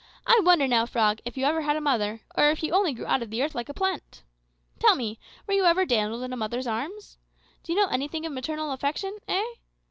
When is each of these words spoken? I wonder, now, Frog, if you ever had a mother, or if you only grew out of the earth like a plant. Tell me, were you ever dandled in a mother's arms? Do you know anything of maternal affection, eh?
I 0.25 0.41
wonder, 0.43 0.67
now, 0.67 0.87
Frog, 0.87 1.19
if 1.25 1.37
you 1.37 1.45
ever 1.45 1.61
had 1.61 1.75
a 1.75 1.79
mother, 1.79 2.21
or 2.35 2.49
if 2.49 2.63
you 2.63 2.73
only 2.73 2.91
grew 2.91 3.05
out 3.05 3.21
of 3.21 3.29
the 3.29 3.43
earth 3.43 3.53
like 3.53 3.69
a 3.69 3.73
plant. 3.75 4.23
Tell 4.79 4.95
me, 4.95 5.19
were 5.45 5.53
you 5.53 5.65
ever 5.65 5.85
dandled 5.85 6.23
in 6.23 6.33
a 6.33 6.37
mother's 6.37 6.65
arms? 6.65 7.19
Do 7.61 7.71
you 7.71 7.77
know 7.79 7.87
anything 7.89 8.25
of 8.25 8.33
maternal 8.33 8.71
affection, 8.71 9.15
eh? 9.27 9.45